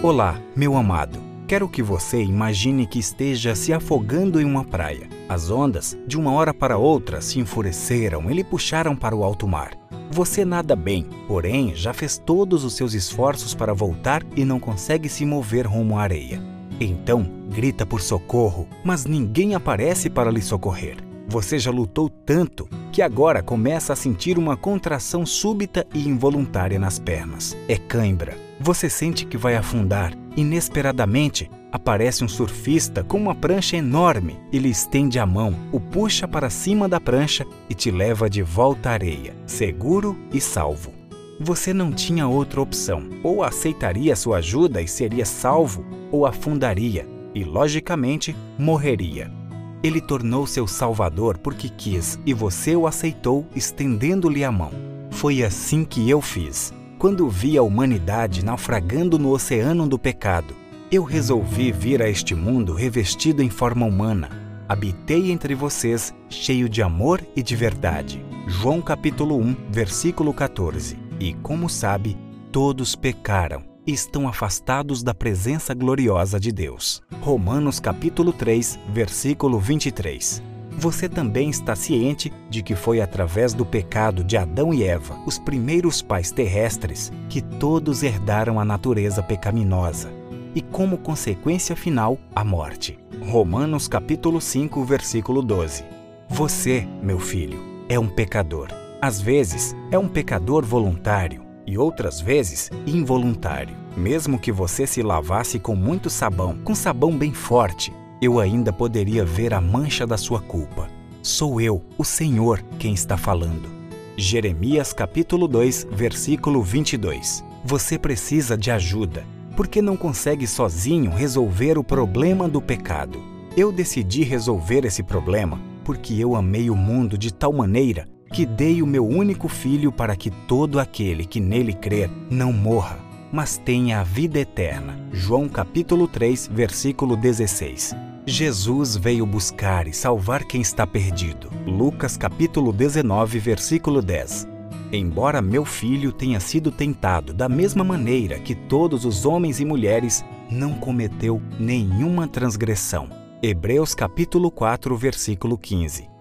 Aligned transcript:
Olá, 0.00 0.40
meu 0.54 0.76
amado. 0.76 1.18
Quero 1.48 1.68
que 1.68 1.82
você 1.82 2.22
imagine 2.22 2.86
que 2.86 3.00
esteja 3.00 3.56
se 3.56 3.72
afogando 3.72 4.40
em 4.40 4.44
uma 4.44 4.64
praia. 4.64 5.08
As 5.28 5.50
ondas, 5.50 5.98
de 6.06 6.16
uma 6.16 6.30
hora 6.30 6.54
para 6.54 6.78
outra, 6.78 7.20
se 7.20 7.40
enfureceram 7.40 8.30
e 8.30 8.34
lhe 8.34 8.44
puxaram 8.44 8.94
para 8.94 9.16
o 9.16 9.24
alto 9.24 9.48
mar. 9.48 9.72
Você 10.12 10.44
nada 10.44 10.76
bem, 10.76 11.04
porém 11.26 11.74
já 11.74 11.92
fez 11.92 12.16
todos 12.16 12.62
os 12.62 12.74
seus 12.74 12.94
esforços 12.94 13.54
para 13.54 13.74
voltar 13.74 14.22
e 14.36 14.44
não 14.44 14.60
consegue 14.60 15.08
se 15.08 15.26
mover 15.26 15.66
rumo 15.66 15.98
à 15.98 16.02
areia. 16.02 16.40
Então, 16.78 17.28
grita 17.50 17.84
por 17.84 18.00
socorro, 18.00 18.68
mas 18.84 19.04
ninguém 19.04 19.56
aparece 19.56 20.08
para 20.08 20.30
lhe 20.30 20.40
socorrer. 20.40 20.98
Você 21.26 21.58
já 21.58 21.72
lutou 21.72 22.08
tanto 22.08 22.68
que 22.98 23.02
agora 23.02 23.44
começa 23.44 23.92
a 23.92 23.96
sentir 23.96 24.36
uma 24.36 24.56
contração 24.56 25.24
súbita 25.24 25.86
e 25.94 26.08
involuntária 26.08 26.80
nas 26.80 26.98
pernas. 26.98 27.56
É 27.68 27.76
cãibra. 27.76 28.36
Você 28.58 28.90
sente 28.90 29.24
que 29.24 29.36
vai 29.36 29.54
afundar. 29.54 30.12
Inesperadamente, 30.36 31.48
aparece 31.70 32.24
um 32.24 32.28
surfista 32.28 33.04
com 33.04 33.16
uma 33.16 33.36
prancha 33.36 33.76
enorme 33.76 34.36
e 34.50 34.58
lhe 34.58 34.68
estende 34.68 35.16
a 35.20 35.24
mão, 35.24 35.54
o 35.70 35.78
puxa 35.78 36.26
para 36.26 36.50
cima 36.50 36.88
da 36.88 36.98
prancha 36.98 37.46
e 37.70 37.74
te 37.74 37.88
leva 37.88 38.28
de 38.28 38.42
volta 38.42 38.90
à 38.90 38.94
areia, 38.94 39.32
seguro 39.46 40.18
e 40.32 40.40
salvo. 40.40 40.92
Você 41.38 41.72
não 41.72 41.92
tinha 41.92 42.26
outra 42.26 42.60
opção. 42.60 43.08
Ou 43.22 43.44
aceitaria 43.44 44.16
sua 44.16 44.38
ajuda 44.38 44.82
e 44.82 44.88
seria 44.88 45.24
salvo, 45.24 45.86
ou 46.10 46.26
afundaria 46.26 47.06
e, 47.32 47.44
logicamente, 47.44 48.34
morreria. 48.58 49.37
Ele 49.82 50.00
tornou 50.00 50.46
seu 50.46 50.66
salvador 50.66 51.38
porque 51.38 51.68
quis 51.68 52.18
e 52.26 52.34
você 52.34 52.74
o 52.74 52.86
aceitou 52.86 53.46
estendendo-lhe 53.54 54.44
a 54.44 54.50
mão. 54.50 54.72
Foi 55.10 55.42
assim 55.42 55.84
que 55.84 56.08
eu 56.10 56.20
fiz. 56.20 56.72
Quando 56.98 57.28
vi 57.28 57.56
a 57.56 57.62
humanidade 57.62 58.44
naufragando 58.44 59.18
no 59.18 59.30
oceano 59.30 59.86
do 59.86 59.98
pecado, 59.98 60.54
eu 60.90 61.04
resolvi 61.04 61.70
vir 61.70 62.02
a 62.02 62.08
este 62.08 62.34
mundo 62.34 62.72
revestido 62.72 63.42
em 63.42 63.50
forma 63.50 63.86
humana. 63.86 64.28
Habitei 64.68 65.30
entre 65.30 65.54
vocês, 65.54 66.12
cheio 66.28 66.68
de 66.68 66.82
amor 66.82 67.24
e 67.36 67.42
de 67.42 67.54
verdade. 67.54 68.24
João 68.48 68.82
capítulo 68.82 69.38
1, 69.38 69.56
versículo 69.70 70.34
14. 70.34 70.98
E 71.20 71.34
como 71.34 71.68
sabe, 71.68 72.16
todos 72.50 72.96
pecaram 72.96 73.68
estão 73.92 74.28
afastados 74.28 75.02
da 75.02 75.14
presença 75.14 75.72
gloriosa 75.72 76.38
de 76.38 76.52
Deus. 76.52 77.02
Romanos 77.20 77.80
capítulo 77.80 78.32
3, 78.32 78.78
versículo 78.90 79.58
23. 79.58 80.42
Você 80.72 81.08
também 81.08 81.50
está 81.50 81.74
ciente 81.74 82.32
de 82.48 82.62
que 82.62 82.76
foi 82.76 83.00
através 83.00 83.52
do 83.52 83.64
pecado 83.64 84.22
de 84.22 84.36
Adão 84.36 84.72
e 84.72 84.84
Eva, 84.84 85.18
os 85.26 85.38
primeiros 85.38 86.00
pais 86.00 86.30
terrestres, 86.30 87.10
que 87.28 87.40
todos 87.40 88.02
herdaram 88.02 88.60
a 88.60 88.64
natureza 88.64 89.22
pecaminosa 89.22 90.12
e, 90.54 90.62
como 90.62 90.98
consequência 90.98 91.74
final, 91.74 92.18
a 92.34 92.44
morte. 92.44 92.98
Romanos 93.26 93.88
capítulo 93.88 94.40
5, 94.40 94.84
versículo 94.84 95.42
12. 95.42 95.84
Você, 96.28 96.86
meu 97.02 97.18
filho, 97.18 97.58
é 97.88 97.98
um 97.98 98.08
pecador. 98.08 98.68
Às 99.00 99.20
vezes, 99.20 99.74
é 99.90 99.98
um 99.98 100.08
pecador 100.08 100.64
voluntário 100.64 101.47
e 101.68 101.76
outras 101.76 102.18
vezes 102.18 102.70
involuntário. 102.86 103.76
Mesmo 103.94 104.38
que 104.38 104.50
você 104.50 104.86
se 104.86 105.02
lavasse 105.02 105.58
com 105.58 105.76
muito 105.76 106.08
sabão, 106.08 106.56
com 106.64 106.74
sabão 106.74 107.16
bem 107.16 107.34
forte, 107.34 107.92
eu 108.22 108.40
ainda 108.40 108.72
poderia 108.72 109.22
ver 109.22 109.52
a 109.52 109.60
mancha 109.60 110.06
da 110.06 110.16
sua 110.16 110.40
culpa. 110.40 110.88
Sou 111.22 111.60
eu, 111.60 111.84
o 111.98 112.04
Senhor, 112.04 112.64
quem 112.78 112.94
está 112.94 113.18
falando. 113.18 113.68
Jeremias 114.16 114.94
capítulo 114.94 115.46
2, 115.46 115.88
versículo 115.92 116.62
22. 116.62 117.44
Você 117.62 117.98
precisa 117.98 118.56
de 118.56 118.70
ajuda, 118.70 119.26
porque 119.54 119.82
não 119.82 119.96
consegue 119.96 120.46
sozinho 120.46 121.10
resolver 121.10 121.76
o 121.76 121.84
problema 121.84 122.48
do 122.48 122.62
pecado. 122.62 123.22
Eu 123.54 123.70
decidi 123.70 124.22
resolver 124.22 124.86
esse 124.86 125.02
problema 125.02 125.60
porque 125.84 126.14
eu 126.14 126.34
amei 126.34 126.70
o 126.70 126.76
mundo 126.76 127.18
de 127.18 127.32
tal 127.32 127.52
maneira 127.52 128.06
que 128.32 128.44
dei 128.46 128.82
o 128.82 128.86
meu 128.86 129.06
único 129.06 129.48
filho 129.48 129.90
para 129.90 130.14
que 130.14 130.30
todo 130.30 130.78
aquele 130.78 131.24
que 131.24 131.40
nele 131.40 131.72
crer 131.72 132.10
não 132.30 132.52
morra, 132.52 132.98
mas 133.32 133.58
tenha 133.58 134.00
a 134.00 134.04
vida 134.04 134.38
eterna. 134.38 134.98
João 135.12 135.48
capítulo 135.48 136.06
3, 136.06 136.50
versículo 136.52 137.16
16. 137.16 137.94
Jesus 138.26 138.96
veio 138.96 139.24
buscar 139.24 139.86
e 139.86 139.92
salvar 139.92 140.44
quem 140.44 140.60
está 140.60 140.86
perdido. 140.86 141.48
Lucas 141.66 142.16
capítulo 142.16 142.72
19, 142.72 143.38
versículo 143.38 144.02
10. 144.02 144.46
Embora 144.92 145.42
meu 145.42 145.64
filho 145.64 146.12
tenha 146.12 146.40
sido 146.40 146.70
tentado 146.70 147.32
da 147.32 147.48
mesma 147.48 147.84
maneira 147.84 148.38
que 148.38 148.54
todos 148.54 149.04
os 149.04 149.26
homens 149.26 149.60
e 149.60 149.64
mulheres, 149.64 150.24
não 150.50 150.74
cometeu 150.74 151.42
nenhuma 151.58 152.26
transgressão. 152.26 153.08
Hebreus 153.42 153.94
capítulo 153.94 154.50
4, 154.50 154.96
versículo 154.96 155.56
15. 155.56 156.17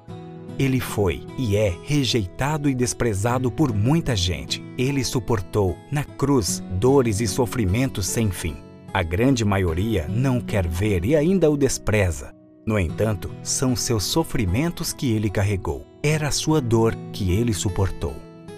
Ele 0.60 0.80
foi 0.80 1.24
e 1.38 1.56
é 1.56 1.74
rejeitado 1.84 2.70
e 2.70 2.74
desprezado 2.74 3.52
por 3.52 3.74
muita 3.74 4.16
gente. 4.16 4.64
Ele 4.78 5.04
suportou 5.04 5.78
na 5.92 6.04
cruz 6.04 6.64
dores 6.80 7.20
e 7.20 7.28
sofrimentos 7.28 8.08
sem 8.08 8.32
fim. 8.32 8.56
A 8.92 9.04
grande 9.04 9.46
maioria 9.46 10.08
não 10.10 10.42
quer 10.42 10.68
ver 10.68 11.06
e 11.06 11.16
ainda 11.16 11.52
o 11.52 11.58
despreza. 11.58 12.34
No 12.66 12.80
entanto, 12.80 13.30
são 13.44 13.76
seus 13.76 14.04
sofrimentos 14.04 14.92
que 14.92 15.12
ele 15.12 15.30
carregou. 15.30 15.86
Era 16.02 16.30
a 16.30 16.32
sua 16.32 16.60
dor 16.60 16.96
que 17.14 17.32
ele 17.32 17.54
suportou. 17.54 18.16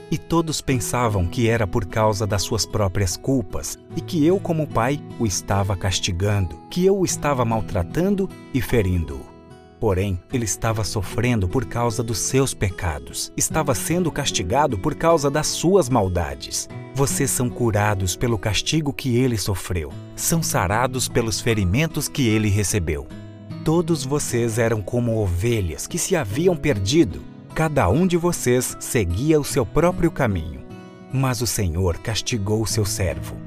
E 0.09 0.17
todos 0.17 0.61
pensavam 0.61 1.27
que 1.27 1.47
era 1.47 1.67
por 1.67 1.85
causa 1.85 2.25
das 2.25 2.41
suas 2.41 2.65
próprias 2.65 3.15
culpas 3.15 3.77
e 3.95 4.01
que 4.01 4.25
eu, 4.25 4.39
como 4.39 4.65
pai, 4.65 4.99
o 5.19 5.25
estava 5.27 5.75
castigando, 5.75 6.55
que 6.71 6.85
eu 6.85 6.97
o 6.97 7.05
estava 7.05 7.45
maltratando 7.45 8.27
e 8.51 8.61
ferindo-o. 8.61 9.28
Porém, 9.79 10.19
ele 10.33 10.43
estava 10.43 10.83
sofrendo 10.83 11.47
por 11.47 11.65
causa 11.65 12.03
dos 12.03 12.19
seus 12.19 12.53
pecados, 12.53 13.31
estava 13.37 13.73
sendo 13.73 14.11
castigado 14.11 14.77
por 14.77 14.93
causa 14.93 15.31
das 15.31 15.47
suas 15.47 15.87
maldades. 15.87 16.67
Vocês 16.93 17.31
são 17.31 17.49
curados 17.49 18.17
pelo 18.17 18.37
castigo 18.37 18.91
que 18.91 19.15
ele 19.15 19.37
sofreu, 19.37 19.93
são 20.17 20.43
sarados 20.43 21.07
pelos 21.07 21.39
ferimentos 21.39 22.09
que 22.09 22.27
ele 22.27 22.49
recebeu. 22.49 23.07
Todos 23.63 24.03
vocês 24.03 24.57
eram 24.57 24.81
como 24.81 25.17
ovelhas 25.17 25.87
que 25.87 25.97
se 25.97 26.13
haviam 26.13 26.57
perdido, 26.57 27.21
cada 27.55 27.87
um 27.89 28.05
de 28.05 28.17
vocês 28.17 28.75
seguia 28.81 29.39
o 29.39 29.45
seu 29.45 29.65
próprio 29.65 30.11
caminho. 30.11 30.61
Mas 31.13 31.41
o 31.41 31.47
Senhor 31.47 31.97
castigou 31.99 32.61
o 32.61 32.67
seu 32.67 32.85
servo, 32.85 33.37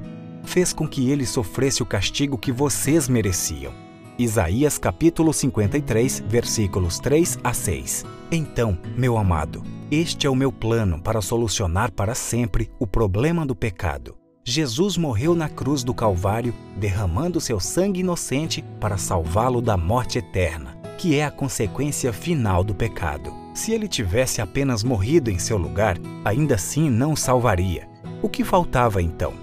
fez 0.43 0.73
com 0.73 0.87
que 0.87 1.11
ele 1.11 1.25
sofresse 1.25 1.83
o 1.83 1.85
castigo 1.85 2.39
que 2.39 2.51
vocês 2.51 3.07
mereciam. 3.07 3.71
Isaías 4.17 4.77
capítulo 4.77 5.33
53, 5.33 6.23
versículos 6.27 6.99
3 6.99 7.39
a 7.43 7.51
6. 7.51 8.05
Então, 8.31 8.77
meu 8.95 9.17
amado, 9.17 9.63
este 9.89 10.27
é 10.27 10.29
o 10.29 10.35
meu 10.35 10.51
plano 10.51 11.01
para 11.01 11.19
solucionar 11.19 11.91
para 11.91 12.13
sempre 12.13 12.69
o 12.79 12.85
problema 12.85 13.45
do 13.45 13.55
pecado. 13.55 14.15
Jesus 14.45 14.97
morreu 14.97 15.33
na 15.33 15.49
cruz 15.49 15.83
do 15.83 15.93
Calvário, 15.93 16.53
derramando 16.77 17.41
seu 17.41 17.59
sangue 17.59 18.01
inocente 18.01 18.63
para 18.79 18.97
salvá-lo 18.97 19.61
da 19.61 19.77
morte 19.77 20.19
eterna, 20.19 20.77
que 20.97 21.15
é 21.15 21.25
a 21.25 21.31
consequência 21.31 22.13
final 22.13 22.63
do 22.63 22.75
pecado. 22.75 23.33
Se 23.55 23.71
ele 23.71 23.87
tivesse 23.87 24.41
apenas 24.41 24.83
morrido 24.83 25.31
em 25.31 25.39
seu 25.39 25.57
lugar, 25.57 25.97
ainda 26.23 26.55
assim 26.55 26.89
não 26.89 27.13
o 27.13 27.17
salvaria. 27.17 27.87
O 28.21 28.29
que 28.29 28.43
faltava 28.43 29.01
então? 29.01 29.42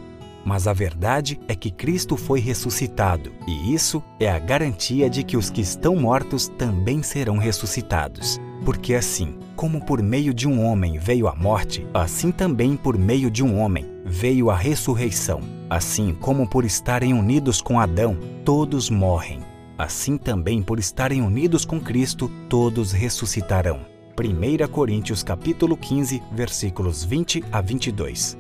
Mas 0.51 0.67
a 0.67 0.73
verdade 0.73 1.39
é 1.47 1.55
que 1.55 1.71
Cristo 1.71 2.17
foi 2.17 2.41
ressuscitado, 2.41 3.31
e 3.47 3.73
isso 3.73 4.03
é 4.19 4.29
a 4.29 4.37
garantia 4.37 5.09
de 5.09 5.23
que 5.23 5.37
os 5.37 5.49
que 5.49 5.61
estão 5.61 5.95
mortos 5.95 6.49
também 6.49 7.05
serão 7.05 7.39
ressuscitados. 7.39 8.41
Porque 8.65 8.95
assim, 8.95 9.39
como 9.55 9.81
por 9.87 10.03
meio 10.03 10.35
de 10.35 10.49
um 10.49 10.67
homem 10.67 10.99
veio 10.99 11.29
a 11.29 11.37
morte, 11.37 11.87
assim 11.95 12.33
também 12.33 12.77
por 12.77 12.99
meio 12.99 13.31
de 13.31 13.45
um 13.45 13.61
homem 13.61 13.87
veio 14.05 14.51
a 14.51 14.57
ressurreição. 14.57 15.41
Assim 15.71 16.13
como 16.13 16.45
por 16.49 16.65
estarem 16.65 17.13
unidos 17.13 17.63
com 17.63 17.79
Adão, 17.79 18.19
todos 18.45 18.91
morrem. 18.91 19.39
Assim 19.79 20.19
também 20.19 20.65
por 20.65 20.81
estarem 20.81 21.23
unidos 21.23 21.65
com 21.65 21.81
Cristo, 21.81 22.29
todos 22.49 22.91
ressuscitarão. 22.91 23.87
1 24.19 24.67
Coríntios 24.67 25.23
capítulo 25.23 25.77
15, 25.77 26.21
versículos 26.33 27.05
20 27.05 27.45
a 27.53 27.61
22. 27.61 28.40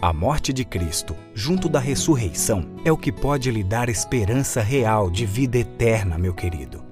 A 0.00 0.12
morte 0.12 0.52
de 0.52 0.64
Cristo, 0.64 1.16
junto 1.34 1.68
da 1.68 1.80
ressurreição, 1.80 2.66
é 2.84 2.92
o 2.92 2.98
que 2.98 3.10
pode 3.10 3.50
lhe 3.50 3.64
dar 3.64 3.88
esperança 3.88 4.60
real 4.60 5.10
de 5.10 5.24
vida 5.24 5.58
eterna, 5.58 6.18
meu 6.18 6.34
querido. 6.34 6.84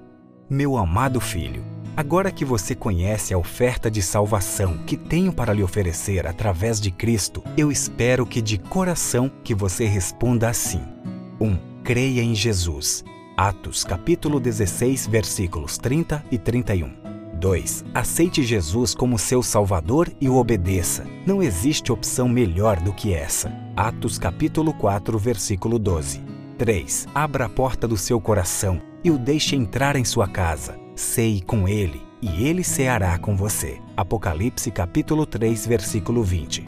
Meu 0.48 0.76
amado 0.76 1.20
filho, 1.20 1.64
Agora 1.96 2.32
que 2.32 2.44
você 2.44 2.74
conhece 2.74 3.32
a 3.32 3.38
oferta 3.38 3.88
de 3.88 4.02
salvação 4.02 4.78
que 4.78 4.96
tenho 4.96 5.32
para 5.32 5.52
lhe 5.52 5.62
oferecer 5.62 6.26
através 6.26 6.80
de 6.80 6.90
Cristo, 6.90 7.40
eu 7.56 7.70
espero 7.70 8.26
que 8.26 8.42
de 8.42 8.58
coração 8.58 9.30
que 9.44 9.54
você 9.54 9.84
responda 9.84 10.48
assim: 10.48 10.82
1. 11.40 11.46
Um, 11.46 11.58
creia 11.84 12.20
em 12.20 12.34
Jesus. 12.34 13.04
Atos 13.36 13.84
capítulo 13.84 14.40
16, 14.40 15.06
versículos 15.06 15.78
30 15.78 16.24
e 16.32 16.38
31. 16.38 17.03
2. 17.44 17.84
Aceite 17.92 18.42
Jesus 18.42 18.94
como 18.94 19.18
seu 19.18 19.42
Salvador 19.42 20.10
e 20.18 20.30
o 20.30 20.36
obedeça. 20.36 21.04
Não 21.26 21.42
existe 21.42 21.92
opção 21.92 22.26
melhor 22.26 22.80
do 22.80 22.90
que 22.90 23.12
essa. 23.12 23.52
Atos 23.76 24.16
capítulo 24.16 24.72
4, 24.72 25.18
versículo 25.18 25.78
12. 25.78 26.22
3. 26.56 27.06
Abra 27.14 27.44
a 27.44 27.48
porta 27.50 27.86
do 27.86 27.98
seu 27.98 28.18
coração 28.18 28.80
e 29.04 29.10
o 29.10 29.18
deixe 29.18 29.54
entrar 29.54 29.94
em 29.94 30.06
sua 30.06 30.26
casa. 30.26 30.80
Ceie 30.96 31.42
com 31.42 31.68
ele 31.68 32.00
e 32.22 32.46
ele 32.46 32.64
ceará 32.64 33.18
com 33.18 33.36
você. 33.36 33.78
Apocalipse 33.94 34.70
capítulo 34.70 35.26
3, 35.26 35.66
versículo 35.66 36.22
20. 36.22 36.64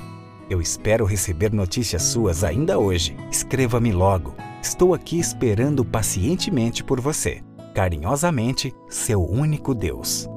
Eu 0.51 0.61
espero 0.61 1.07
receber 1.07 1.55
notícias 1.55 2.03
suas 2.03 2.45
ainda 2.45 2.79
hoje. 2.79 3.17
Escreva-me 3.31 3.93
logo. 3.93 4.35
Estou 4.61 4.93
aqui 4.93 5.19
esperando 5.19 5.87
pacientemente 5.87 6.85
por 6.85 7.01
você. 7.01 7.43
Carinhosamente, 7.73 8.75
seu 8.91 9.25
único 9.25 9.75
Deus. 9.75 10.29